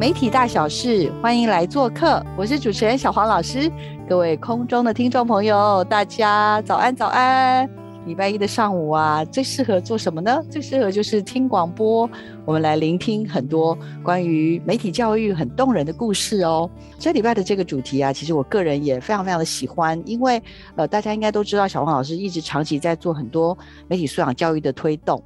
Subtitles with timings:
[0.00, 2.24] 媒体大小事，欢迎来做客。
[2.34, 3.70] 我是主持人小黄老师，
[4.08, 7.68] 各位空中的听众朋友，大家早安早安。
[8.06, 10.42] 礼拜一的上午啊，最适合做什么呢？
[10.48, 12.08] 最适合就是听广播，
[12.46, 16.70] 我们来聆听很多关于媒体教育很动人的故事哦。
[16.98, 20.42] 这礼拜的这个主题啊，其实我个人也非常非常的喜欢，因为
[20.76, 25.22] 呃，大家应该都知道，小黄老师一直长期在做很多媒体素养教育的推动。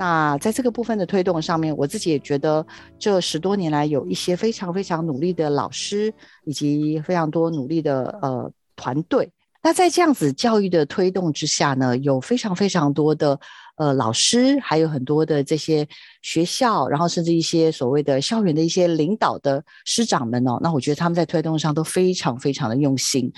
[0.00, 2.64] 那在这个部分的推动上面，我自己也觉得
[3.00, 9.28] 这十多年来有一些非常非常努力的老师，以及非常多努力的呃团队。
[9.60, 13.40] 那在这样子教育的推动之下呢，有非常非常多的
[13.76, 15.84] 呃老师，还有很多的这些
[16.22, 23.32] 学校，然后甚至一些所谓的校园的一些领导的师长们哦，那我觉得他们在推动上都非常非常的用心，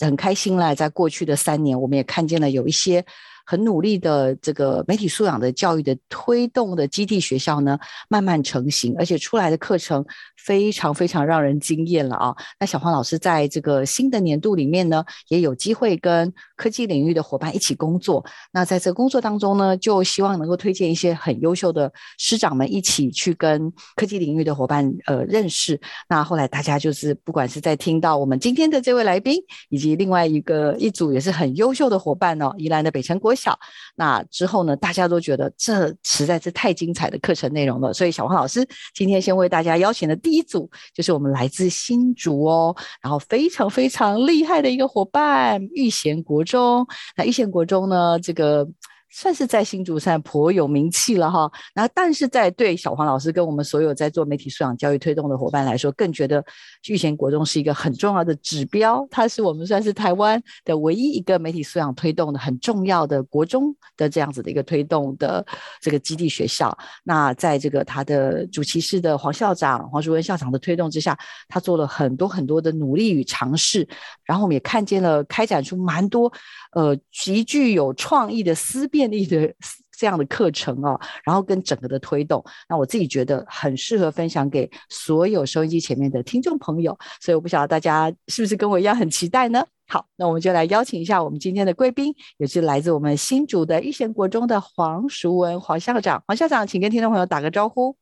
[0.00, 0.72] 很开心啦。
[0.72, 3.04] 在过去的三年，我们也看见了有一些。
[3.44, 7.78] 很努力的这个媒体素养的教育的推动的基地学校呢，
[8.08, 10.04] 慢慢成型，而且出来的课程
[10.42, 12.34] 非常非常让人惊艳了啊！
[12.58, 18.24] 那小黄老师在这个新的年度里面呢，也有机会跟科技领域的伙伴一起工作。
[18.50, 25.78] 那在这个工作当中呢，就希望能够推荐一些很优秀的师长们一起去跟科技领域的伙伴呃认识。
[26.08, 33.33] 那后来大家就是不管是在听到我们今天的这位来宾，以及另外一个一组也是很优秀的伙伴哦，宜兰的北城国。
[33.34, 33.58] 小
[33.96, 46.86] 那之后呢，大家都觉得这实在是太精彩的课程内容了，所以小黄老师今天先为大家邀请的第一组就是我们来自新竹哦，然后非常非常厉害的一个伙伴玉贤国中。
[47.16, 48.68] 那玉贤国中呢，这个。
[49.14, 56.44] 算是在新竹算颇有名气了哈，然后但是在对小黄老师跟我们所有在做媒体素养教育推动的伙伴来说，更觉得
[56.88, 65.46] 玉贤国中是一个很重要的指标，它是我们算是台湾的唯一一个媒体素养推动的很重要的国中的这样子的一个推动的
[65.80, 66.76] 这个基地学校。
[67.04, 71.16] 那在这个他的主席室的黄校长黄淑文校长的推动之下，
[71.46, 73.86] 他做了很多很多的努力与尝试，
[74.24, 76.32] 然后我们也看见了开展出蛮多
[76.72, 79.03] 呃极具有创意的思辨。
[79.10, 79.52] 力的
[79.96, 89.64] 这样的课程哦，然后跟整个的推动，那我自己觉得很适合分享给所有收音机前面的听众朋友，所以我不晓得大家是不是跟我一样很期待呢？
[89.86, 96.22] 好，那我们就来邀请一下我们今天的贵宾，也是来自我们新竹的玉贤国中的黄淑文黄校长。
[96.26, 97.96] 黄校长，请跟听众朋友打个招呼。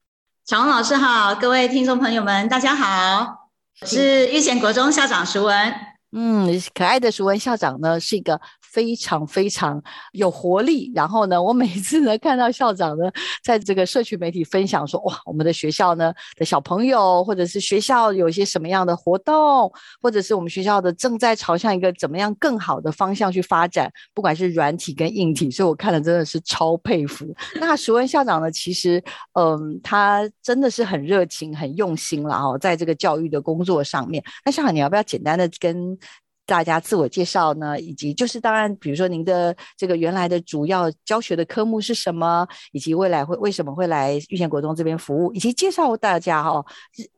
[0.47, 5.75] 小红老师好，各位听众朋友们，大家好，我是玉贤国中校长淑文。
[6.13, 8.41] 嗯，可爱的淑文校长呢，是一个。
[8.73, 9.81] 非常非常
[10.13, 13.11] 有活力，然后呢，我每次呢看到校长呢
[13.45, 27.27] 在这个社区媒体分享说，哇，我们的学校呢的小朋友，或者是学校有一些什么样的活动，或者是我们学校的正在朝向一个怎么样更好的方向去发展，不管是软体跟硬体，所以我看了真的是超佩服。
[27.57, 29.03] 那徐文校长呢，其实
[29.35, 34.25] 嗯，他真的是很热情、很用心了哦，在这个教育的工作上面。
[34.47, 35.99] 那校长，你要不要简单的跟？
[36.45, 46.65] 大家自我介绍呢，以及就是当然，比如说您的这个原来的主要教学的科目是什么，以及未来会为什么会来玉贤国中这边服务，以及介绍大家哈，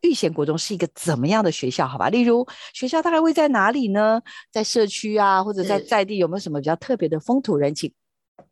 [0.02, 1.86] 玉贤国中是一个怎么样的学校？
[1.86, 4.20] 好吧，例如学校大概会在哪里呢？
[4.52, 7.92] 在社区啊，或者在在地有没有什么比较特别的风土人情？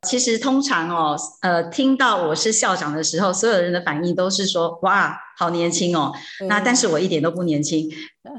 [0.01, 5.17] 其实通常哦，呃，听到我是校长的时候，所有人的反应都是说，哇。
[5.35, 6.13] 好年轻哦，
[6.47, 7.89] 那但是我一点都不年轻，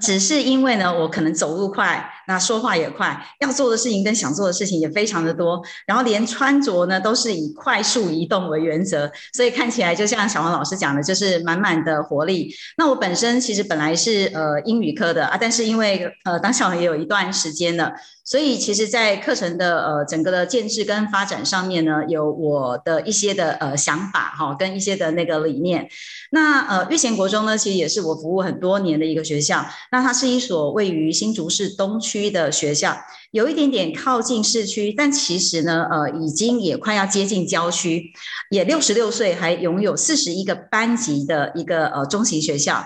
[0.00, 12.54] 只是因为呢，我可能走路快，那说话也快，要做的事情跟想做的事情也非常的多，然后连穿着呢都是以快速移动为原则，所以看起来就像小王老师讲的，就是满满的活力。
[12.78, 17.92] 那我本身其实本来是呃英语科的啊，但是因为呃当小王也有一段时间了，
[18.24, 25.86] 所以其实在课程的呃整个的建制跟发展上面呢，有我的一些的呃想法哈，跟一些的那个理念。
[26.30, 26.84] 那呃。
[26.90, 29.64] 玉贤国中呢，其实也是我服务很多年的一个学校。
[29.90, 32.96] 那它是一所位于新竹市东区的学校，
[33.30, 38.12] 有一点点靠近市区，但其实呢，呃，已经也快要接近郊区，
[38.50, 42.84] 也六十六岁，还拥有四十一个班级的一个呃中型学校。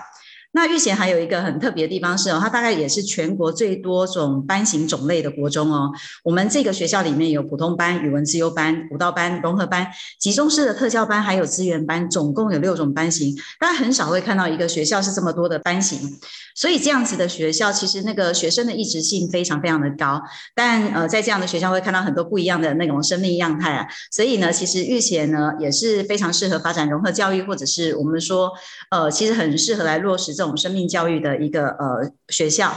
[0.51, 5.91] 那玉贤还有一个很特别的地方是哦，它大概也是全国最多种班型种类的国中哦。
[6.23, 9.87] 我们这个学校里面有普通班、语文自优班、舞蹈班、融合班、
[10.19, 13.37] 集中式的特教班，还有资源班，总共有六种班型。
[13.59, 16.19] 大家很少会看到一个学校是这么多的班型，
[16.55, 20.19] 所以这样子的学校其实那个学生的一直性非常非常的高。
[20.55, 23.85] 但呃，在这样的学校会看到很多不一样的那种生命样态啊。
[24.11, 28.51] 所以呢，其实玉贤呢也是非常适合发展融合教育，或者是我们说
[28.89, 30.38] 呃，其实很适合来落实。
[30.39, 32.73] 这种生命教育的一个呃学校，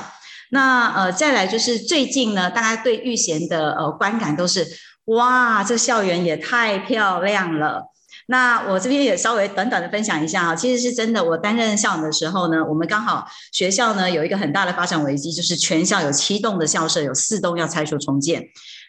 [0.50, 4.67] 那呃再来就是最近呢，大家对玉贤的呃观感都是
[5.05, 7.85] 哇，这校园也太漂亮了。
[8.26, 18.43] 那我这边也稍微短短的分享一下啊，其实是真的，我担任校长的时候呢，我们刚好学校呢有一个很大的发展危机，就是全校有七栋的校舍，有四栋要拆除重建。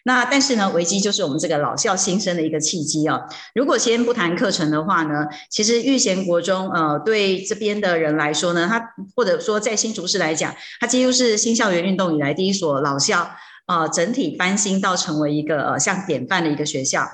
[0.06, 3.22] 那但是呢，危机就是我们这个老校新生的一个契机哦。
[3.54, 13.30] 如果先不谈课程的话呢，其实玉贤国中呃，对这边的人来说呢，他或者说在新竹市来讲，它几乎是新校园运动以来第一所老校
[13.66, 17.08] 啊，整体翻新到成为一个呃像典范的一个学校。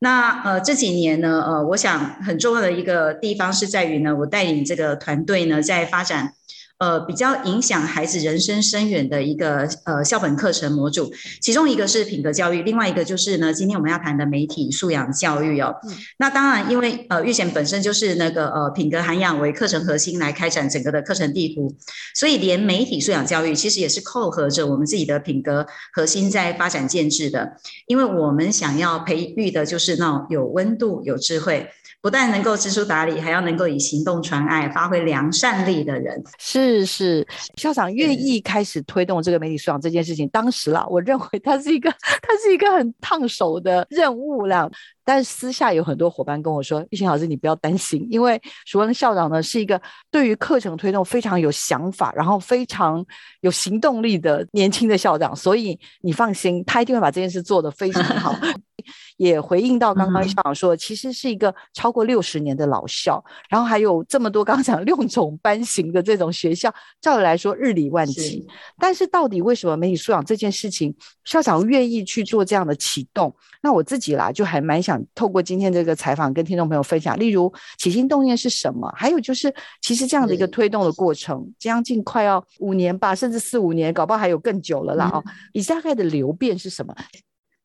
[0.00, 6.34] 那呃这几年呢，呃，我想很重要的一个地方是在于呢，我带领这个团队呢在发展。
[6.78, 15.74] 呃，比较影响孩子人生深远的一个呃校本课程模组，其中一个是品格教育，另外一个就是呢，今天我们要谈的媒体素养教育哦。
[16.18, 21.74] 那当然，因为呃，玉贤本身就是那个呃品格涵养为课程核心来开展整个的课程地图，
[22.14, 27.56] 所以连媒体素养教育其实也是扣合着我们自己的品格核心在发展建制的，
[27.86, 31.68] 因为我们想要培育的就是那种有温度、有智慧。
[32.04, 36.22] 不但能够知书达理，还要能够以行动传爱、发挥良善力的人。
[36.38, 41.90] 是是，校长愿意开始推动这个媒体素养这件事情，当时啦，我认为它是一个，
[42.20, 44.70] 它是一个很烫手的任务啦。
[45.02, 49.80] 但是私下有很多伙伴跟我说：“玉琴老师，你不要担心，因为淑恩校长呢是一个
[50.10, 53.02] 对于课程推动非常有想法，然后非常
[53.40, 58.36] 有行动力的年轻的校长，所以你放心，他一定会把这件事做得非常好。”
[59.16, 68.46] 也回应到刚刚校长说，其实是一个超过六十年的老校，然后还有这么多刚刚讲六种班型的这种学校，照理来说日理万机。
[68.78, 70.94] 但是到底为什么媒体素养这件事情，
[71.24, 73.34] 校长愿意去做这样的启动？
[73.62, 78.92] 那我自己啦，就还蛮想透过今天这个采访跟听众朋友分享，例如起心动念是什么？
[78.96, 85.22] 还有就是，其实这样的一个推动的过程，将近快要五年吧，甚至四五年，搞不好还有更久了啦哦。
[85.52, 86.94] 你大概的流变是什么？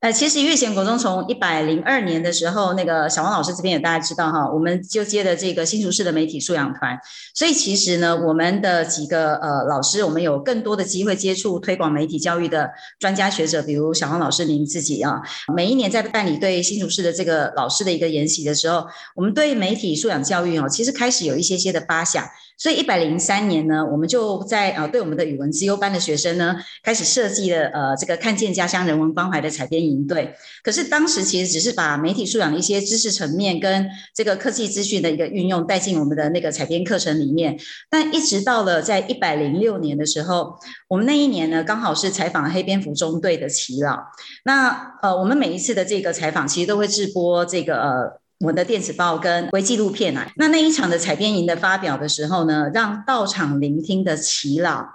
[0.01, 6.98] 呃，其实月贤国中从一百零二年的时候，那个小王老师这边也大家知道哈，我们就接的这个新竹市的媒体素养团，
[7.36, 15.22] 所以其实呢，我们的几个呃老师，我们有更多的机会接触推广媒体教育的专家学者，比如小王老师您自己啊，
[15.54, 22.24] 每一年在办理对新竹市的这个老师的一个研习的时候，我们对媒体素养教育哦，其实开始有一些些的发想。
[22.59, 30.35] 所以一百零三年呢，我们就在呃对我们的语文资优班的学生呢，开始设计了呃这个看见家乡人文关怀的采编营队。
[30.61, 37.57] 可是当时其实只是把媒体素养的一些知识层面跟这个科技资讯的一个运用带进我们的那个采编课程里面。
[37.89, 40.59] 但一直到了在一百零六年的时候，
[40.89, 43.97] 我们那一年呢刚好是采访黑蝙蝠中队的耆老。
[44.44, 48.19] 那呃我们每一次的这个采访其实都会直播这个呃。
[48.39, 54.86] 我的电子报跟微纪录片啊，那那一场的采编营的发表的时候呢，让到场聆听的耆老、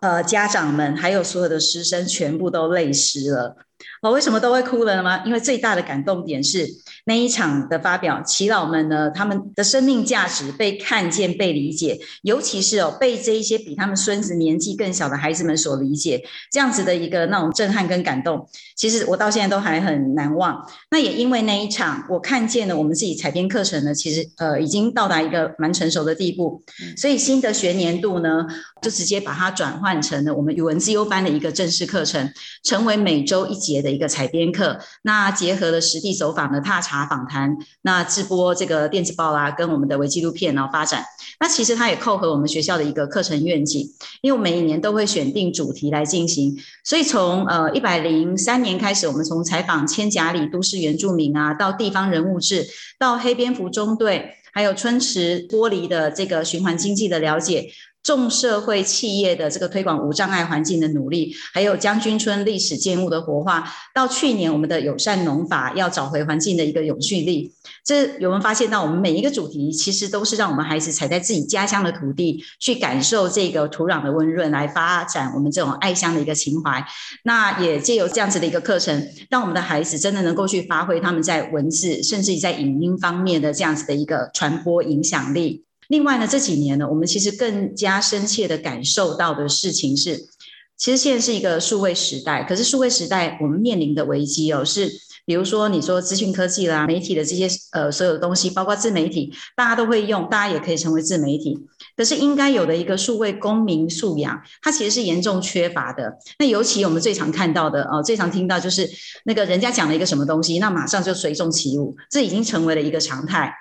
[0.00, 3.56] 呃家长们，还有所有的师生，全部都泪湿了。
[4.02, 5.22] 我为什么都会哭了吗？
[5.24, 6.66] 因为最大的感动点是
[7.04, 20.64] 那一场的发表，祈老们呢，他们的生命价值被看见、被理解，尤其是哦，被这一些比他们孙子年纪更小的孩子们所理解，这样子的一个那种震撼跟感动，其实我到现在都还很难忘。
[20.90, 26.62] 那也因为那一场，我看见了我们自己采编课程呢，其实呃已经到达一个蛮成熟的地步，
[26.96, 28.46] 所以新的学年度呢，
[28.82, 32.30] 就直接把它转换成了我们语文自优班的一个正式课程，
[32.62, 33.88] 成为每周一节的。
[33.98, 41.02] 一个采编课，那结合了实地走访的踏查访谈，那直播这个电子报啦，跟我们的微纪录片然后发展，
[41.40, 43.80] 那其实它也扣合我们学校的一个课程愿景，
[44.20, 52.64] 因为我每一年都会选定主题来进行，所以从呃一百零三年开始，我们从采访千甲里都市原住民啊，到地方人物志，
[53.00, 57.68] 到黑蝙蝠中队，还有春池玻璃的这个循环经济的了解。
[58.02, 67.52] 重社会企业的这个推广无障碍环境的努力，还有将军村历史建物的活化，到去年我们的友善农法要找回环境的一个永续力，
[67.84, 76.82] 这有没有发现到我们每一个主题其实都是让我们孩子踩在自己家乡的土地，去感受这个土壤的温润，来发展我们这种爱乡的一个情怀。
[77.24, 85.67] 那也借由这样子的一个课程，让我们的孩子真的能够去发挥他们在文字甚至在影音方面的这样子的一个传播影响力。
[85.88, 90.28] 另外呢，这几年呢，我们其实更加深切的感受到的事情是，
[90.76, 94.90] 其实现在是一个数位时代，可是数位时代我们面临的危机哦是。
[95.24, 101.66] 比如说，你说资讯科技啦、媒体的这些呃所有的东西，包括自媒体，大家都会用，大家也可以成为自媒体。
[101.98, 106.16] 可是应该有的一个数位公民素养，它其实是严重缺乏的。
[106.38, 108.88] 那尤其我们最常看到的哦，最常听到就是
[109.24, 113.52] 那个人家讲了一个什么东西，那马上就随众起舞，这已经成为了一个常态。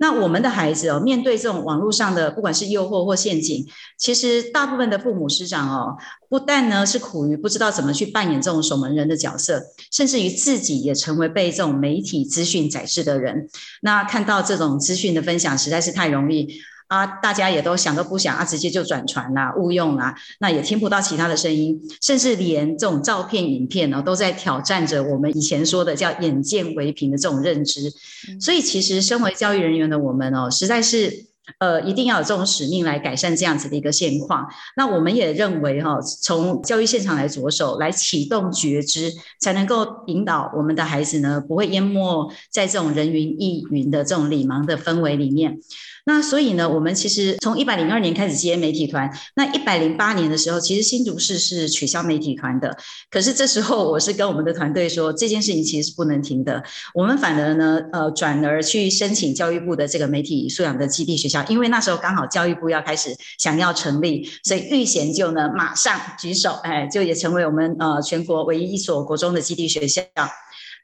[0.00, 3.64] 那我们的孩子哦，面对这种网络上的不管是诱惑或陷阱，
[3.96, 5.96] 其实大部分的父母师长哦，
[6.28, 13.48] 不但呢是苦于不知道怎么去扮演这种守门人的角色，甚至于自己也成为被这种媒体资讯宰制的人。
[13.82, 16.48] 那看到这种资讯的分享，实在是太容易。
[16.88, 27.92] 啊，大家也都想都不想啊，直接就转传啦、误用啦，那也听不到其他的声音，甚至连这种照片、影片呢，都在挑战着我们以前说的叫“眼见为凭”的这种认知。
[28.40, 31.26] 所以，其实身为教育人员的我们哦，实在是
[31.58, 34.46] 呃，一定要有这种使命来改善这样子的一个现况。
[34.76, 45.58] 那我们也认为哈，从教育现场来着手，来启动觉知，才能够引导我们的孩子呢，不会淹没在这种人云亦云的这种礼盲的氛围里面。
[46.06, 52.76] 那所以呢，我们其实从一百零二年开始接媒体团，那一百零八年的时候，其实新竹市是取消媒体团的。
[53.10, 56.62] 可是这时候，我是跟我们的团队说，这件事情其实是不能停的。
[56.92, 70.02] 我们反而呢，呃，转而去申请教育部的这个媒体素养的基地学校，因为那时候刚好教育部要开始想要成立，所以玉贤就呢马上举手，哎，就也成为我们呃全国唯一一所国中的基地学校。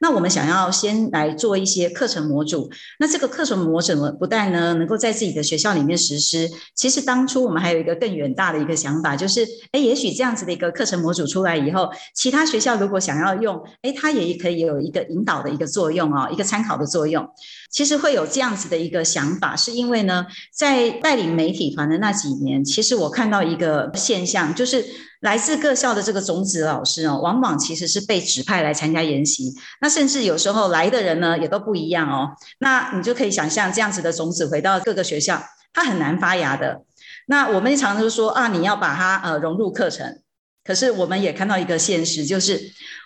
[0.01, 17.29] 那我们想要先来做一些课程模组，那这个课程模组呢，不但呢能够在自己的学校里面实施，其实当初我们还有一个更远大的一个想法，就是，哎，也许这样子的一个课程模组出来以后，其他学校如果想要用，哎，它也可以有一个引导的一个作用啊，一个参考的作用。
[17.69, 24.83] 其实会有这样子的一个想法，是因为呢，在带领媒体团的那几年，其实我看到一个现象，就是。
[25.21, 32.31] 来自各校的这个种子老师哦，往往其实是被指派来参加研习，那甚至有时候来的人呢也都不一样哦。
[32.57, 35.41] 那你就可以想象这样子的种子回到各个学校，
[35.73, 36.81] 它很难发芽的。
[37.27, 40.21] 那我们常常说啊，你要把它呃融入课程，
[40.63, 42.59] 可是我们也看到一个现实，就是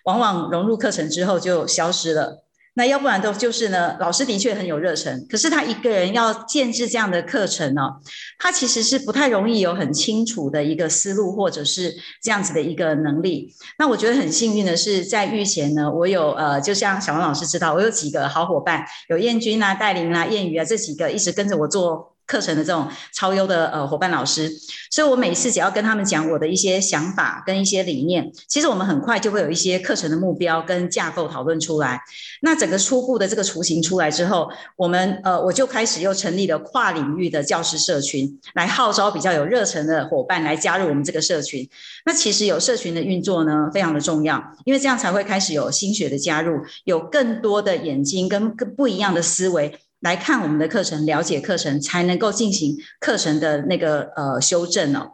[0.05, 2.44] 往往融入课程之后就消失了。
[2.75, 7.81] 那要不然都就是呢，老师的确很有热忱，可是他一个人要建置这样的课程呢，
[8.37, 13.53] 他其实是不太容易有很清楚的一个思路，或者是这样子的一个能力。
[13.79, 22.14] 那我觉得很幸运的是，在预前呢，我有呃，就像小王老师知道，我有几个好伙伴，有燕君啊、戴琳啊、燕宇啊这几个一直跟着我做。
[22.25, 24.51] 课程的这种超优的呃伙伴老师，
[24.89, 32.01] 所以我每次只要跟他们讲我的一些想法跟一些理念，其实我们很快就会有一些课程的目标跟架构讨论出来。
[32.41, 41.67] 那整个初步的这个雏形出来之后，我们呃我就开始又成立了跨领域的教师社群，来号召比较有热忱的伙伴来加入我们这个社群。
[42.05, 49.79] 那其实有社群的运作呢，非常的重要，因为这样才会开始有心血的加入，有更多的眼睛跟更不一样的思维。
[50.01, 55.13] 来看我们的课程，了解课程，才能够进行课程的那个呃修正哦。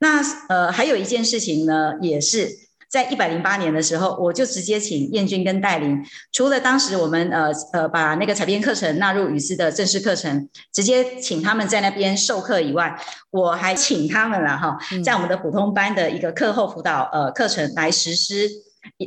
[0.00, 2.48] 那呃还有一件事情呢，也是
[2.88, 12.98] 在一百零八年的时候，我就直接请燕君跟戴琳，除了当时我们呃呃把那个采编课程纳入语思的正式课程，直接请他们在那边授课以外，
[13.30, 18.48] 我还请他们了哈，在我们的普通班的一个课后辅导呃课程来实施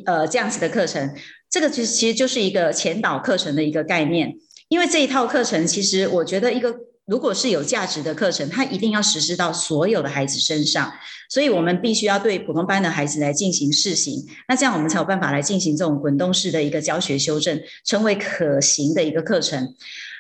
[0.06, 1.14] 呃这样子的课程，
[1.50, 4.36] 这个其实其实就是一个前导课程的一个概念。
[4.74, 6.76] 因为这一套课程，其实我觉得一个
[7.06, 10.92] 如果是有价值的课程，它一定要实施到所有的孩子身上，
[11.30, 19.76] 所以我们必须要对普通班的孩子来进行试行，那这样我们才有办法来进行这种滚动式的一个教学修正，成为可行的一个课程。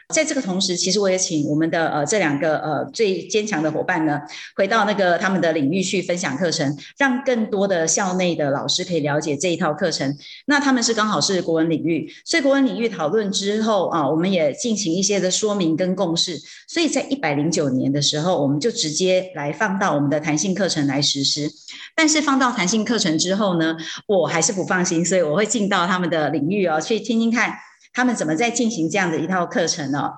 [0.10, 4.20] 在这个同时，其实我也请我们的呃这两个呃最坚强的伙伴呢，
[4.56, 10.16] 回到那个他们的领域去分享课程，让更多的校内的老师可以了解这一套课程。
[10.46, 16.38] 那他们是刚好是国文领域，所以国文领域讨论之后啊，我们也进行一些的说明跟共识。
[16.68, 21.50] 所以在一百零九年的时候，我们就直接来放到我们的弹性课程来实施。
[21.96, 23.76] 但是放到弹性课程之后呢，
[24.08, 27.54] 我还是不放心，所以我会进到他们的领域哦，去听听看。
[27.94, 30.10] 他们怎么在进行这样的一套课程呢？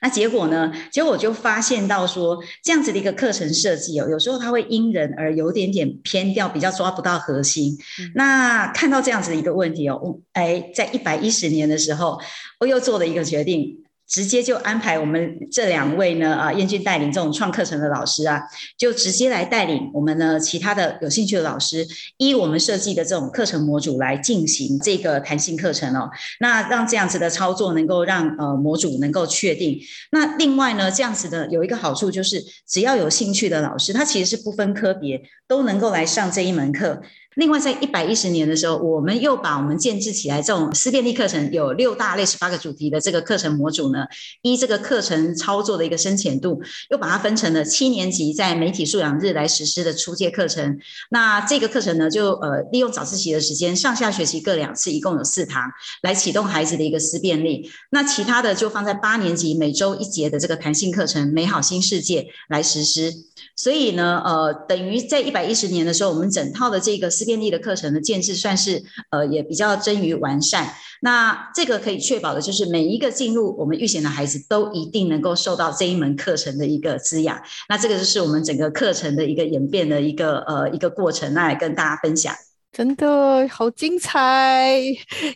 [0.00, 0.72] 那结果呢？
[0.90, 7.76] 结果我就发现到说，这样子的一个课程设计哦，有时候它会因人而有点点偏掉，比较抓不到核心。
[8.14, 12.18] 那看到这样子的一个问题哦，我哎，在一百一十年的时候，
[12.60, 13.85] 我又做了一个决定。
[14.08, 18.40] 直接就安排我们这两位呢，啊，燕俊带领这种创课程的老师啊，
[18.78, 21.86] 就直接来带领我们呢其他的有兴趣的老师，
[22.18, 26.08] 依我们设计的这种课程模组来进行这个弹性课程哦。
[26.40, 29.80] 那让这样子的操作能够让呃模组能够确定。
[30.12, 37.02] 那另外呢，这样子的有一个好处就是，只要有兴趣的老师，他其实是不分科别都能够来上这一门课。
[37.36, 44.06] 另外，在一百一十年的时候，我们又把我们建制起来这种思辨力课程，有六大类十八个主题的这个课程模组呢，
[44.40, 50.78] 依这个课程操作的一个深浅度，又把它分成了七年级在媒体素养日来实施的初阶课程。
[51.10, 55.62] 那这个课程呢，就呃利用早自习的时间，上下学期各两次，一共有四堂，
[56.02, 57.70] 来启动孩子的一个思辨力。
[57.90, 63.12] 那其他的就放在八年级每周一节的这个弹性课程《美好新世界》来实施。
[63.54, 70.72] 所以呢，呃，等于在一百一十年的时候，我们整套的这个思建立的课程的建制算是呃也比较臻于完善。
[71.02, 77.38] 那这个可以确保的就是每一个进入我们预选的孩子都一定能够受到这一门课程的一个滋养。
[77.68, 82.34] 那这个就是我们整个课程的一个演变的一个呃一个过程，那来跟大家分享。
[82.72, 84.78] 真的好精彩，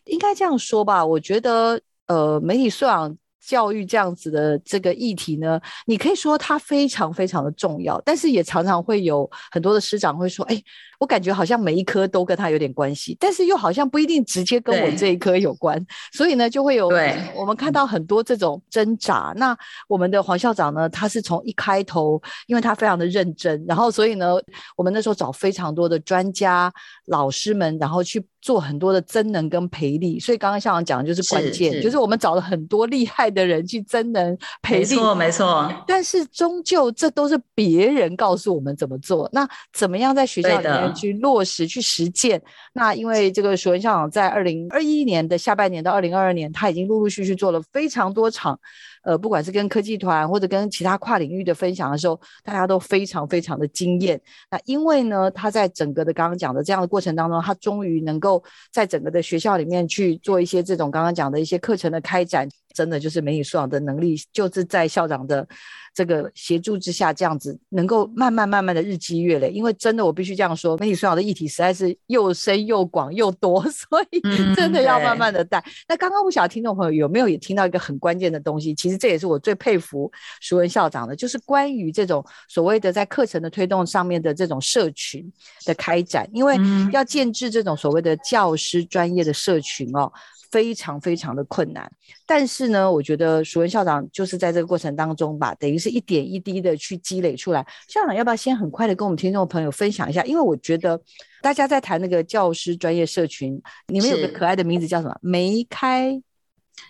[0.06, 1.04] 应该这样说吧？
[1.04, 3.16] 我觉得呃媒体素养。
[3.42, 10.62] 教育这样子的这个议题呢，你可以说它非常非常的重要，但是也常常会有很多的师长会说，哎。
[11.00, 16.88] 我感觉好像每一科都跟他有点关系，但是又好像不一定直接跟我这一科有关，所以呢，就会有
[17.34, 19.32] 我们看到很多这种挣扎。
[19.34, 19.56] 那
[19.88, 24.34] 我们的黄校长呢，他是从一开头，因为他非常的认真，然后所以呢，
[24.76, 26.70] 我们那时候找非常多的专家
[27.06, 30.20] 老师们，然后去做很多的增能跟培力。
[30.20, 35.84] 所以刚刚校长讲的就是关键，就是我们找了很多厉害的人去增能培力，没错没错。
[35.86, 40.89] 但是终究这都是别人告诉我们怎么做，那怎么样在学校里面？
[40.92, 42.40] 去落实、去实践。
[42.72, 48.58] 那因为这个徐文校长在二零二一年的下半年到二零二二年，他已经陆陆续续做了非常多场，
[49.02, 54.20] 呃，不管是跟科技团或者跟其他跨领域的分享的时候，大家都非常非常的惊艳。
[54.50, 58.42] 那因为呢，他在整个的刚刚讲的这样的过程当中，他终于能够
[58.72, 65.46] 在整个的学校里面去做一些这种刚刚讲的一些课程的开展，真的就是美女素养的能力，就是在校长的。
[65.92, 69.50] 这个协助之下，这样子能够慢慢慢慢的日积月累。
[69.50, 74.20] 因为真的，我必须这样说，媒体素养的议题实在是又深又广又多， 所以
[74.54, 75.62] 真的要慢慢的带。
[75.88, 78.72] 那刚刚不晓得听众朋友有没有也听到一个很关键的东西？
[78.72, 85.30] 其实这也是我最佩服淑文校长的，就是关于这种所谓的在课程的推动上面的这种社群
[85.64, 86.56] 的开展，因为
[86.92, 90.12] 要建制这种所谓的教师专业的社群哦。
[90.50, 91.88] 非常非常的困难，
[92.26, 97.64] 但是呢，我觉得熟文校长就是在这个过程当中吧，等于是一点一滴的去积累出来。
[97.86, 100.24] 校长要不要先很快的跟我们听众朋友分享一下？
[100.24, 101.00] 因为我觉得
[101.40, 105.16] 大家在谈那个教师专业社群，你们有个可爱的名字叫什么？
[105.22, 106.20] 梅开。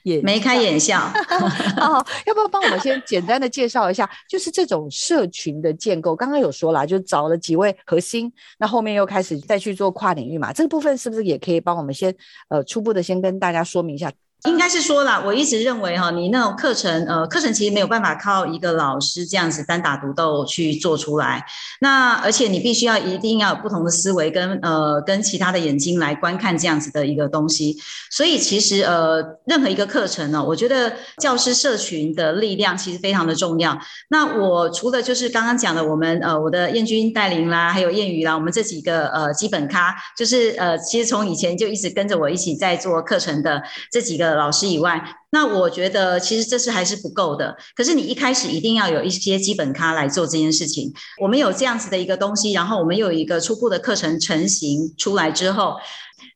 [0.03, 1.01] 也眉开眼笑，
[1.79, 6.15] 哦，要不要帮我们先简单的介绍一下，就是这种社群的建构？
[6.17, 12.15] 刚刚有说了，就找了几位核心，那后面又开始再去做跨领域嘛，这个部分是不是也可以帮我们先
[12.49, 14.13] 呃初步的先跟大家说明一下？
[14.45, 21.45] 应该是说了，我一直认为哈，你那种课程，呃，课程其实没有办法靠一个老师这样子单打独斗去做出来。
[21.81, 27.77] 那而且你必须要一定要有不同的思维跟呃跟其他的眼睛来观看这样子的一个东西。
[28.11, 33.79] 所以其实呃任何一个课程呢，我觉得教师社群的力量其实非常的重要。
[34.09, 44.30] 那我除了就是刚刚讲的我们呃我的燕君带领啦，还有燕语啦，我们这几个呃基本咖，就是呃其实从以前就一直跟着我一起在做课程的这几个。
[44.35, 47.57] 老师以外，那我觉得其实这是还是不够的。
[47.75, 50.93] 可是你一开始一定要有一些基本咖来做这件事情。
[51.21, 55.77] 我们有这样子的一个东西，然后我们有一个初步的课程成型出来之后，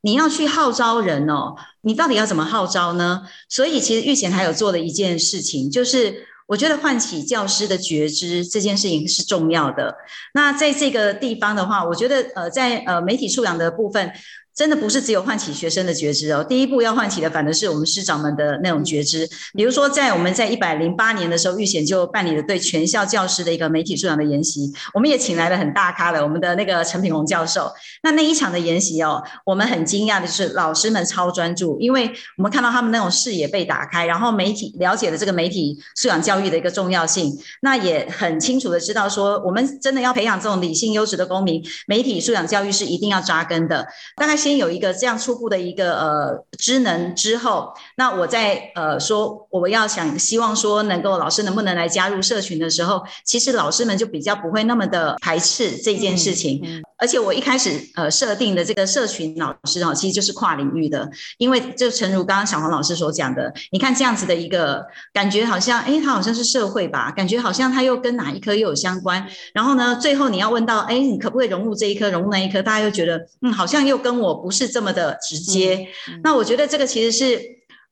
[0.03, 3.23] 你要去号召人哦，你到底要怎么号召呢？
[3.49, 9.95] 所以其实玉贤还有做的一件事情，就是我觉得唤起教师的觉知这件事情是重要的。
[10.35, 14.13] 那在这个地方的话，我觉得呃，在呃媒体素养的部分。
[14.55, 19.29] 真的不是只有唤起学生的觉知哦，第一步要唤起的反而是我们师长们的那种觉知。
[19.53, 27.69] 比如说，在我们在一百零八年的时候，预选就办理了对全校教师的一个媒体素养的研习，我们也请来了很大咖的我们的那个陈品宏教授。
[28.05, 44.44] 那那一场的研习哦，我们很惊讶的就是老师们超专注，因为我们看到他们那种视野被打开，然后媒体了解了这个媒体素养教育的一个重要性，那也很清楚的知道说，我们真的要培养这种理性优质的公民，媒体素养教育是一定要扎根的，大概。
[44.45, 56.61] 先有一个这样初步的一个呃职能之后，那我在呃说我要想希望说能够老师能不能来加入社群的时候，其实老师们就比较不会那么的排斥这件事情。
[56.97, 69.27] 而且我一开始呃设定的这个社群老师哈，其实就是跨领域的，因为就诚如刚刚小黄老师所讲的，你看这样子的一个感觉，好像哎，他好像是社会吧，感觉好像他又跟哪一科又有相关。
[69.53, 75.89] 然后呢，最后你要问到，哎，你可不可以融入这一科，融入那一科，大家又觉得嗯，好像又跟我不是这么的直接。
[76.23, 77.41] 那我觉得这个其实是。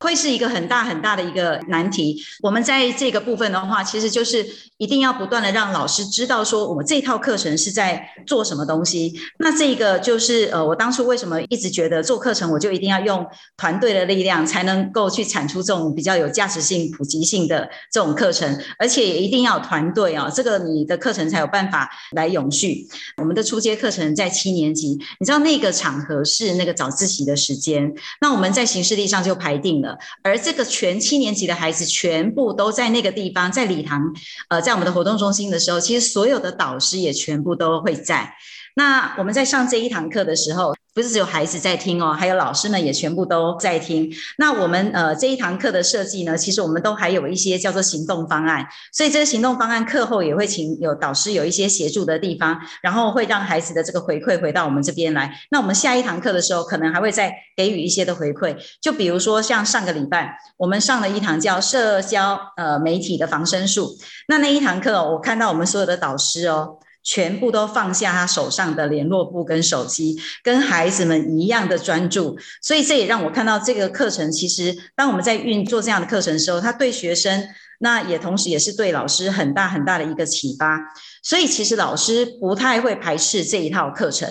[0.03, 2.21] 会是一个很大很大的一个难题。
[2.43, 4.45] 我们在这个部分的话，其实就是
[4.83, 9.15] 一定要不断的让老师知道说，我们这套课程是在做什么东西。
[9.39, 13.25] 那这个就是呃，我当初为什么一直觉得做课程，我就一定要用
[13.57, 22.89] 团队的力量，才能够去产出这种比较有价值性、普及性的这种课程，而且也一定要团队啊，这个你的课程才有办法来永续。
[23.19, 29.97] 我们的初阶课程在七年级，你知道那个场合是那个早自习的时间，那我们在形式力上就排定了。
[30.25, 34.13] 而这个全七年级的孩子全部都在那个地方，在礼堂，
[34.49, 38.35] 呃，在我们的活动中心的时候，其实所有的导师也全部都会在。
[38.75, 40.75] 那我们在上这一堂课的时候。
[40.95, 44.13] 不是只有孩子在听哦，还有老师们也全部都在听。
[44.37, 55.35] 那我们呃这一堂课的设计呢，其实我们都还有一些叫做行动方案，所以这个行动方案课后也会请有导师有一些协助的地方，然后会让孩子的这个回馈回到我们这边来。
[55.51, 63.97] 那我们下一堂课的时候，可能还会再给予一些的回馈，就比如说像上个礼拜我们上了一堂叫社交呃媒体的防身术，
[64.29, 66.77] 那那一堂课我看到我们所有的导师哦。
[67.03, 72.37] 全部都放下他手上的联络簿跟手机，跟孩子们一样的专注。
[72.61, 77.49] 所以这也让我看到这个课程，其实当我们在运作这样的课程的时候，他对学生，
[77.81, 80.79] 那也同时也是对老师很大很大的一个启发。
[81.23, 84.29] 所以其实老师不太会排斥这一套课程，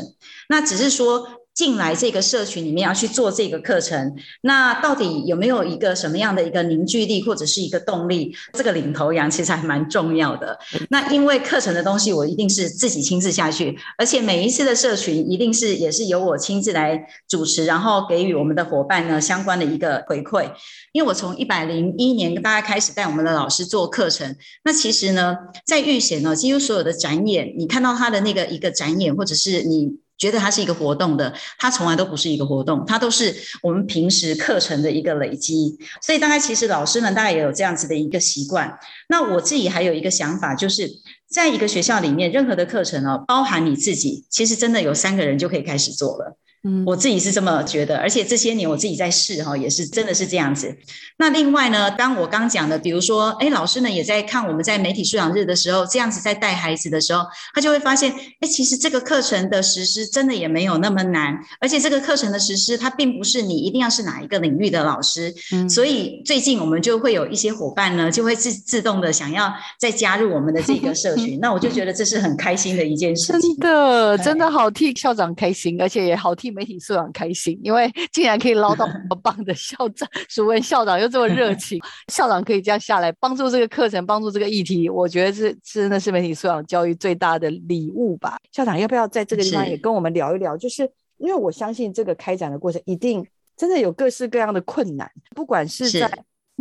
[0.49, 1.40] 那只是说。
[1.53, 8.33] 进来这个社群里面要去做这个课程，那到底有没有一个什么样的一个凝聚力或者是一个动力？
[8.53, 10.57] 这个领头羊其实还蛮重要的。
[10.89, 20.49] 那因为课程的东西我一定是自己亲自下去，而且每一次的社群一定是也是由我亲自来主持，然后给予我们的伙伴呢相关的一个回馈。
[20.93, 25.35] 因为我从一百零一年跟大家开始带我们的老师做课程，那其实呢
[25.65, 29.99] 在预选呢几乎所有的展演，你看到他的那个一个展演，或者是你。
[30.21, 35.75] 觉得它是一个活动的，它从来都不是一个活动，它都是我们平时课程的一个累积。
[35.99, 38.77] 所以大概其实老师们大概也有这样子的一个习惯。
[39.10, 40.88] 那我自己还有一个想法，就是
[41.27, 46.38] 在一个学校里面，任何的课程哦，包含你自己，其实真的有三个人就可以开始做了。
[46.63, 50.78] 嗯，我自己是这么觉得，而且这些年我自己在试哈，也是真的是这样子。
[51.17, 65.34] 那另外呢，当我刚讲的，比如说，哎，老师呢也在看我们在媒体素养日的时候，这样子在带孩子的时候，他就会发现，哎，其实这个课程的实施真的也没有那么难，而且这个课程的实施，它并不是你一定要是哪一个领域的老师。
[65.54, 73.41] 嗯，所以最近我们就会有一些伙伴呢，就会自自动的想要再加入我们的这个社群， 那我就觉得这是很开心的一件事情。
[73.41, 76.50] 真的，真的好替校长开心，而且也好替。
[76.53, 88.37] 媒体素养开心，因为 竟然可以捞到 这么棒的校长， 熟文校长又这么热情，校长可以这样下来帮助这个课程，帮助这个议题，我觉得是真的是媒体素养教育最大的礼物吧。
[88.51, 90.55] 校长要不要在这个地方也跟我们聊一聊？
[90.57, 90.83] 就是
[91.17, 96.11] 因为我相信这个开展的过程一定真的有各式各样的困难，不管是在。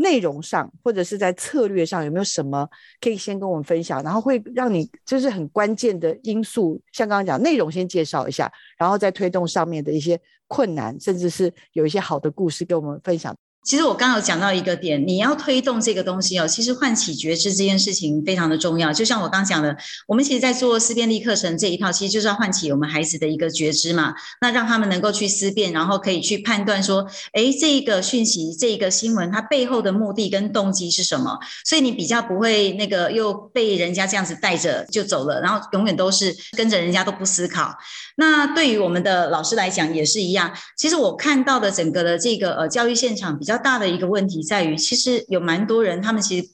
[0.01, 2.69] 内容上或者是在策略上有没有什么
[3.01, 4.03] 可以先跟我们分享？
[4.03, 13.37] 然后会让你就是很关键的因素，像刚刚讲内容先介绍一下，然后再推动上面的一些困难，甚至是有一些好的故事跟我们分享。
[13.63, 18.91] 其实我刚有讲到一个点，你要推动这个东西哦，其实唤起觉知这件事情非常的重要。
[18.91, 19.77] 就像我刚讲的，
[20.09, 24.15] 我们其实在做思辨力课程这一套，其实就是要唤起我们孩子的一个觉知嘛。
[24.41, 31.39] 那让他们能够去思辨，然后可以去判断说，哎，这个讯息、这个新闻它背后的目的跟动机是什么？
[31.67, 37.77] 所以你比较不会那个又被人家这样子带着就走了，然后永远都是跟着人家都不思考。
[38.17, 40.53] 那对于我们的老师来讲也是一样。
[40.77, 46.49] 其实我看到的整个的这个呃教育现场比较大的一个问题在于，其实有蛮多人他们其实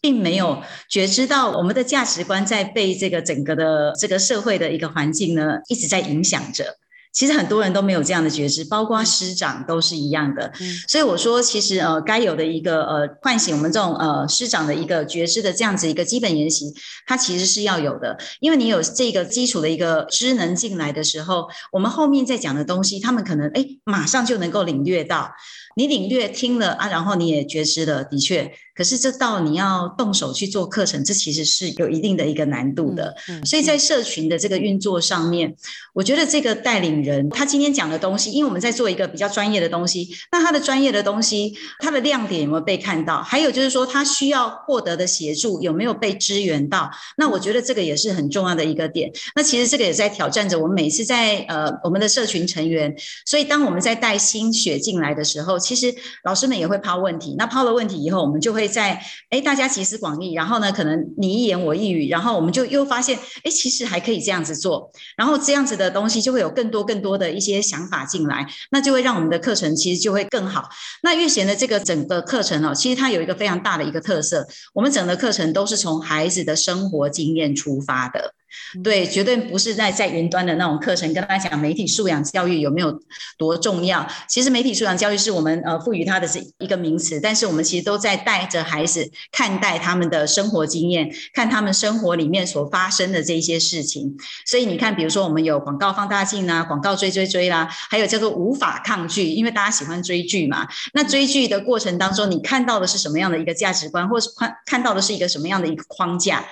[0.00, 6.76] 并没有觉知到我们的价值观在被这个整个的这个社会的一个环境呢一直在影响着。
[7.12, 10.50] 其实很多人都没有这样的觉知，包括师长都是一样的。
[10.88, 16.72] 所以我说，其实呃，该有的一个呃，唤醒我们这种呃师长的一个觉知的这样子一个基本研习，
[17.06, 18.16] 它其实是要有的。
[18.40, 25.30] 因为你有这个基础的一个知能进来的时候，我们后面再讲的东西，他们可能哎马上就能够领略到。
[25.76, 33.14] 你领略听了啊，然后你也觉知了，的确可是这到你要动手去做课程，这其实是有一定的一个难度的。
[33.44, 35.54] 所以在社群的这个运作上面，
[35.92, 43.22] 我觉得这个带领人他今天讲的东西，因为我们在做一个比较专业的东西，那他的专业的东西，他的亮点有没有被看到？
[43.22, 46.90] 还有就是说，他需要获得的协助有没有被支援到？
[47.18, 49.12] 那我觉得这个也是很重要的一个点。
[49.36, 52.94] 那其实这个也在挑战着我们每次在呃我们的社群成员。
[53.26, 55.94] 所以当我们在带新血进来的时候，其实
[56.24, 57.36] 老师们也会抛问题。
[57.38, 70.68] 那抛了问题以后，我们就会在哎大家集思广益，然后呢可能你一言我一语，然后我们就又发现哎其实还可以这样子做，然后这样子的东西就会有更多更多的一些想法进来，那就会让我们的课程其实就会更好。
[71.02, 78.34] 那月贤的这个整个课程哦，其实它有一个非常大的一个特色，我们整个课程都是从孩子的生活经验出发的。
[78.82, 83.00] 对，绝对不是在在云端的那种课程，跟大家讲媒体素养教育有没有
[83.36, 84.06] 多重要。
[84.28, 94.16] 其实媒体素养教育是我们呃赋予它的是一个名词，但是我们其实都在带着孩子看待他们的生活经验，看他们生活里面所发生的这些事情。
[94.46, 100.66] 所以你看，比如说我们有广告放大镜啊，广告追追追啦，还有叫做无法抗拒，因为大家喜欢追剧嘛。
[100.94, 106.44] 那追剧的过程当中，你看到的是什么样的一个价值观，或是看看到的是一个什么样的一个框架？